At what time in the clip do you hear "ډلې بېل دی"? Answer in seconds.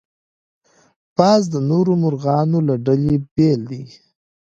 2.85-3.83